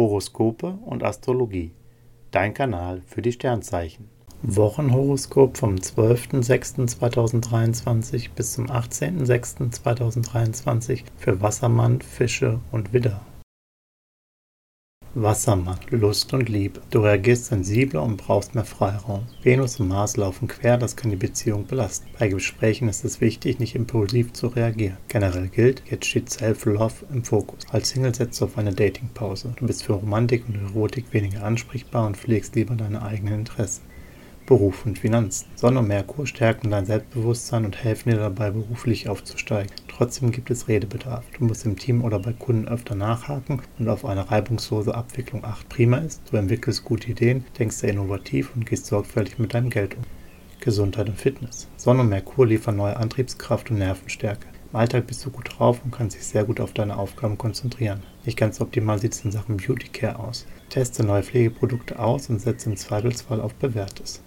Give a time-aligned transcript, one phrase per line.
[0.00, 1.72] Horoskope und Astrologie.
[2.30, 4.08] Dein Kanal für die Sternzeichen.
[4.42, 13.20] Wochenhoroskop vom 12.06.2023 bis zum 18.06.2023 für Wassermann, Fische und Widder.
[15.14, 16.80] Wassermann, Lust und Liebe.
[16.90, 19.26] Du reagierst sensibler und brauchst mehr Freiraum.
[19.42, 22.08] Venus und Mars laufen quer, das kann die Beziehung belasten.
[22.16, 24.98] Bei Gesprächen ist es wichtig, nicht impulsiv zu reagieren.
[25.08, 27.66] Generell gilt, jetzt steht Self-Love im Fokus.
[27.72, 29.52] Als Single setzt du auf eine Datingpause.
[29.56, 33.89] Du bist für Romantik und Erotik weniger ansprechbar und pflegst lieber deine eigenen Interessen.
[34.50, 35.46] Beruf und Finanzen.
[35.54, 39.70] Sonne und Merkur stärken dein Selbstbewusstsein und helfen dir dabei, beruflich aufzusteigen.
[39.86, 41.24] Trotzdem gibt es Redebedarf.
[41.38, 45.68] Du musst im Team oder bei Kunden öfter nachhaken und auf eine reibungslose Abwicklung achten.
[45.68, 49.94] Prima ist, du entwickelst gute Ideen, denkst sehr innovativ und gehst sorgfältig mit deinem Geld
[49.94, 50.02] um.
[50.58, 51.68] Gesundheit und Fitness.
[51.76, 54.48] Sonne und Merkur liefern neue Antriebskraft und Nervenstärke.
[54.72, 58.02] Im Alltag bist du gut drauf und kannst dich sehr gut auf deine Aufgaben konzentrieren.
[58.24, 60.44] Nicht ganz optimal sieht es in Sachen Beauty Care aus.
[60.70, 64.20] Teste neue Pflegeprodukte aus und setze im Zweifelsfall auf Bewährtes.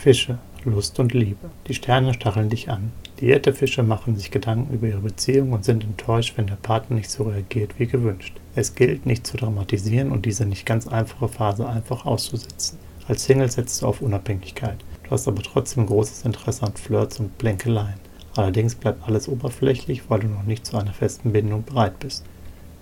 [0.00, 1.50] Fische, Lust und Liebe.
[1.66, 2.90] Die Sterne stacheln dich an.
[3.20, 7.10] Diäte Fische machen sich Gedanken über ihre Beziehung und sind enttäuscht, wenn der Partner nicht
[7.10, 8.40] so reagiert wie gewünscht.
[8.54, 12.78] Es gilt, nicht zu dramatisieren und diese nicht ganz einfache Phase einfach auszusitzen.
[13.08, 14.78] Als Single setzt du auf Unabhängigkeit.
[15.04, 18.00] Du hast aber trotzdem großes Interesse an Flirts und Blänkeleien.
[18.36, 22.24] Allerdings bleibt alles oberflächlich, weil du noch nicht zu einer festen Bindung bereit bist.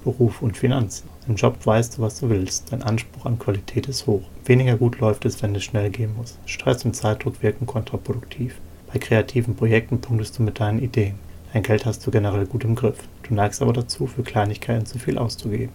[0.04, 1.08] Beruf und Finanzen.
[1.26, 2.72] Im Job weißt du, was du willst.
[2.72, 4.22] Dein Anspruch an Qualität ist hoch.
[4.44, 6.38] Weniger gut läuft es, wenn es schnell gehen muss.
[6.46, 8.56] Stress und Zeitdruck wirken kontraproduktiv.
[8.92, 11.16] Bei kreativen Projekten punktest du mit deinen Ideen.
[11.52, 12.98] Dein Geld hast du generell gut im Griff.
[13.22, 15.72] Du neigst aber dazu, für Kleinigkeiten zu viel auszugeben.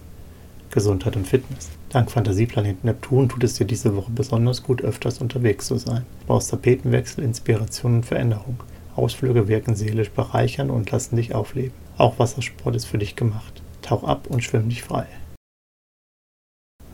[0.70, 1.70] Gesundheit und Fitness.
[1.90, 6.04] Dank Fantasieplanet Neptun tut es dir diese Woche besonders gut, öfters unterwegs zu sein.
[6.20, 8.56] Du brauchst Tapetenwechsel, Inspiration und Veränderung.
[8.96, 11.74] Ausflüge wirken seelisch bereichern und lassen dich aufleben.
[11.96, 13.62] Auch Wassersport ist für dich gemacht.
[13.84, 15.06] Tauch ab und schwimm dich frei.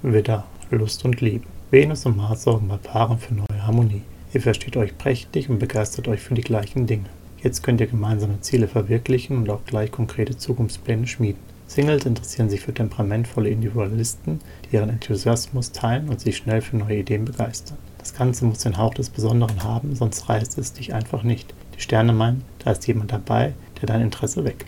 [0.03, 1.47] Widder, Lust und Liebe.
[1.71, 4.03] Venus und Mars sorgen bei Paaren für neue Harmonie.
[4.35, 7.05] Ihr versteht euch prächtig und begeistert euch für die gleichen Dinge.
[7.45, 11.39] Jetzt könnt ihr gemeinsame Ziele verwirklichen und auch gleich konkrete Zukunftspläne schmieden.
[11.69, 16.99] Singles interessieren sich für temperamentvolle Individualisten, die ihren Enthusiasmus teilen und sich schnell für neue
[16.99, 17.79] Ideen begeistern.
[17.99, 21.55] Das Ganze muss den Hauch des Besonderen haben, sonst reißt es dich einfach nicht.
[21.77, 24.67] Die Sterne meinen, da ist jemand dabei, der dein Interesse weckt.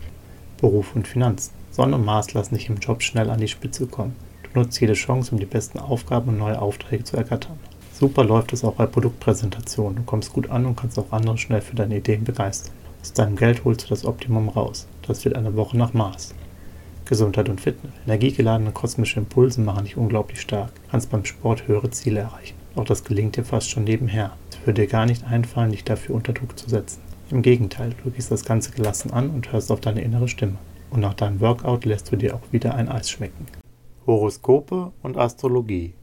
[0.58, 1.61] Beruf und Finanzen.
[1.72, 4.14] Sonne und Mars lassen dich im Job schnell an die Spitze kommen.
[4.42, 7.58] Du nutzt jede Chance, um die besten Aufgaben und neue Aufträge zu ergattern.
[7.94, 9.96] Super läuft es auch bei Produktpräsentationen.
[9.96, 12.74] Du kommst gut an und kannst auch andere schnell für deine Ideen begeistern.
[13.00, 14.86] Aus deinem Geld holst du das Optimum raus.
[15.06, 16.34] Das wird eine Woche nach Mars.
[17.06, 17.94] Gesundheit und Fitness.
[18.04, 20.74] Energiegeladene kosmische Impulse machen dich unglaublich stark.
[20.74, 22.56] Du kannst beim Sport höhere Ziele erreichen.
[22.76, 24.36] Auch das gelingt dir fast schon nebenher.
[24.50, 27.00] Es würde dir gar nicht einfallen, dich dafür unter Druck zu setzen.
[27.30, 30.58] Im Gegenteil, du gehst das Ganze gelassen an und hörst auf deine innere Stimme
[30.92, 33.46] und nach deinem Workout lässt du dir auch wieder ein Eis schmecken.
[34.06, 35.94] Horoskope und Astrologie.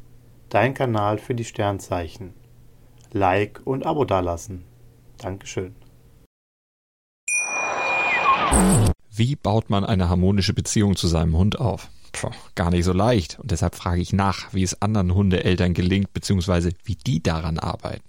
[0.50, 2.33] Dein Kanal für die Sternzeichen.
[3.11, 4.63] Like und Abo dalassen.
[5.19, 5.75] Dankeschön.
[9.11, 11.89] Wie baut man eine harmonische Beziehung zu seinem Hund auf?
[12.11, 13.38] Puh, gar nicht so leicht.
[13.39, 18.09] Und deshalb frage ich nach, wie es anderen Hundeeltern gelingt, beziehungsweise wie die daran arbeiten.